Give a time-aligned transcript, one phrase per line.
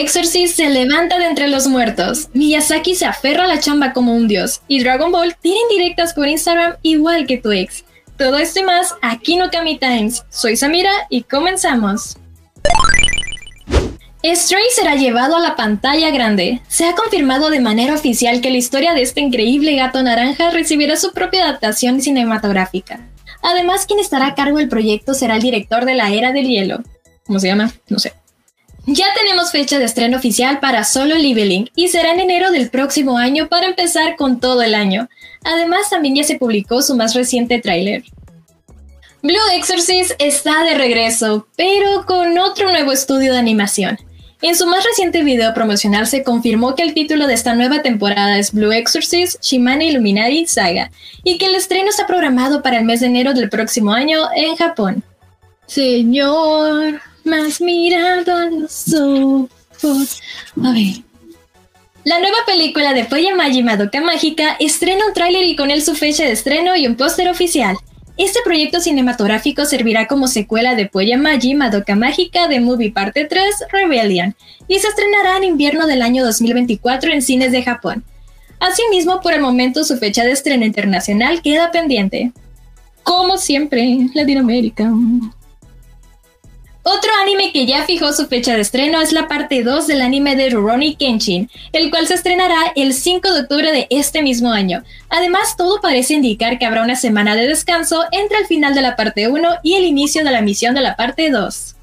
[0.00, 2.28] Exorcist se levanta de entre los muertos.
[2.34, 4.60] Miyazaki se aferra a la chamba como un dios.
[4.68, 7.84] Y Dragon Ball tiene directas por Instagram igual que tu ex.
[8.18, 10.24] Todo esto y más aquí no Kami Times.
[10.28, 12.16] Soy Samira y comenzamos.
[14.22, 16.60] Stray será llevado a la pantalla grande.
[16.68, 20.96] Se ha confirmado de manera oficial que la historia de este increíble gato naranja recibirá
[20.96, 23.08] su propia adaptación cinematográfica.
[23.42, 26.82] Además, quien estará a cargo del proyecto será el director de la Era del Hielo.
[27.24, 27.72] ¿Cómo se llama?
[27.88, 28.12] No sé.
[28.88, 33.18] Ya tenemos fecha de estreno oficial para Solo Leveling y será en enero del próximo
[33.18, 35.08] año para empezar con todo el año.
[35.42, 38.04] Además, también ya se publicó su más reciente tráiler.
[39.22, 43.98] Blue Exorcist está de regreso, pero con otro nuevo estudio de animación.
[44.40, 48.38] En su más reciente video promocional se confirmó que el título de esta nueva temporada
[48.38, 50.92] es Blue Exorcist Shimane Illuminati Saga
[51.24, 54.54] y que el estreno está programado para el mes de enero del próximo año en
[54.54, 55.02] Japón.
[55.66, 60.22] Señor, más mirado a los ojos.
[60.62, 61.06] A ver.
[62.04, 65.96] La nueva película de Poya Magi Madoka Mágica estrena un tráiler y con él su
[65.96, 67.76] fecha de estreno y un póster oficial.
[68.16, 73.44] Este proyecto cinematográfico servirá como secuela de Poya Magi Madoka Mágica de Movie Parte 3
[73.72, 74.36] Rebellion
[74.68, 78.04] y se estrenará en invierno del año 2024 en cines de Japón.
[78.60, 82.32] Asimismo, por el momento su fecha de estreno internacional queda pendiente.
[83.02, 84.90] Como siempre, Latinoamérica.
[86.88, 90.36] Otro anime que ya fijó su fecha de estreno es la parte 2 del anime
[90.36, 94.84] de Rurouni Kenshin, el cual se estrenará el 5 de octubre de este mismo año.
[95.08, 98.94] Además, todo parece indicar que habrá una semana de descanso entre el final de la
[98.94, 101.75] parte 1 y el inicio de la misión de la parte 2.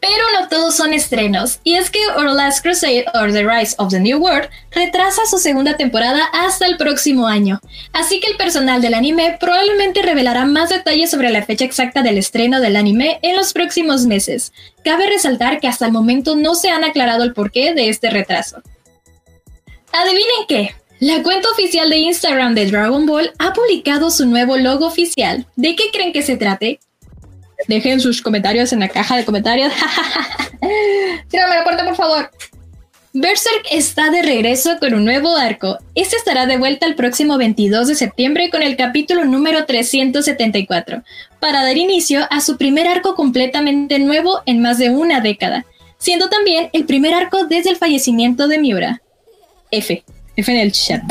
[0.00, 3.90] Pero no todos son estrenos, y es que Our Last Crusade or The Rise of
[3.90, 7.60] the New World retrasa su segunda temporada hasta el próximo año,
[7.92, 12.18] así que el personal del anime probablemente revelará más detalles sobre la fecha exacta del
[12.18, 14.52] estreno del anime en los próximos meses.
[14.84, 18.62] Cabe resaltar que hasta el momento no se han aclarado el porqué de este retraso.
[19.92, 20.74] ¿Adivinen qué?
[21.00, 25.46] La cuenta oficial de Instagram de Dragon Ball ha publicado su nuevo logo oficial.
[25.54, 26.80] ¿De qué creen que se trate?
[27.68, 29.72] Dejen sus comentarios en la caja de comentarios.
[31.28, 32.30] Tírame la puerta, por favor.
[33.12, 35.78] Berserk está de regreso con un nuevo arco.
[35.94, 41.02] Este estará de vuelta el próximo 22 de septiembre con el capítulo número 374,
[41.40, 45.66] para dar inicio a su primer arco completamente nuevo en más de una década,
[45.98, 49.02] siendo también el primer arco desde el fallecimiento de Miura.
[49.70, 50.04] F.
[50.36, 51.02] F en el chat.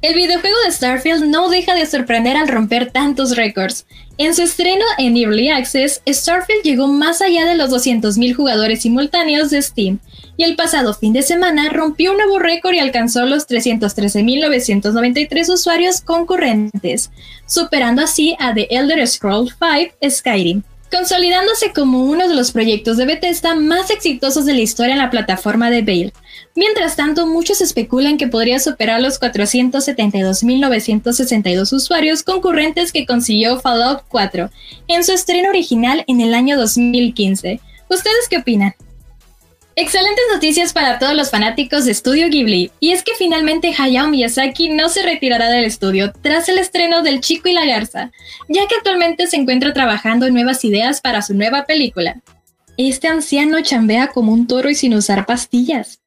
[0.00, 3.84] El videojuego de Starfield no deja de sorprender al romper tantos récords.
[4.16, 9.50] En su estreno en Early Access, Starfield llegó más allá de los 200.000 jugadores simultáneos
[9.50, 9.98] de Steam,
[10.36, 16.00] y el pasado fin de semana rompió un nuevo récord y alcanzó los 313.993 usuarios
[16.00, 17.10] concurrentes,
[17.44, 23.06] superando así a The Elder Scrolls V Skyrim consolidándose como uno de los proyectos de
[23.06, 26.12] Bethesda más exitosos de la historia en la plataforma de Bale.
[26.54, 34.50] Mientras tanto, muchos especulan que podría superar los 472.962 usuarios concurrentes que consiguió Fallout 4
[34.88, 37.60] en su estreno original en el año 2015.
[37.88, 38.74] ¿Ustedes qué opinan?
[39.80, 44.70] Excelentes noticias para todos los fanáticos de Studio Ghibli, y es que finalmente Hayao Miyazaki
[44.70, 48.10] no se retirará del estudio tras el estreno del Chico y la Garza,
[48.48, 52.20] ya que actualmente se encuentra trabajando en nuevas ideas para su nueva película.
[52.76, 56.00] Este anciano chambea como un toro y sin usar pastillas.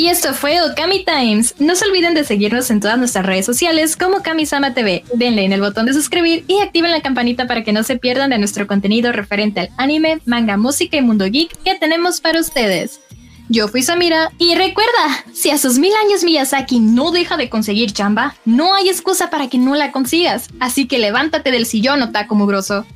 [0.00, 1.56] Y esto fue Okami Times.
[1.58, 5.04] No se olviden de seguirnos en todas nuestras redes sociales como Kamisama TV.
[5.12, 8.30] Denle en el botón de suscribir y activen la campanita para que no se pierdan
[8.30, 13.02] de nuestro contenido referente al anime, manga, música y mundo geek que tenemos para ustedes.
[13.50, 17.92] Yo fui Samira y recuerda, si a sus mil años Miyazaki no deja de conseguir
[17.92, 20.48] chamba, no hay excusa para que no la consigas.
[20.60, 22.86] Así que levántate del sillón, otaku mugroso.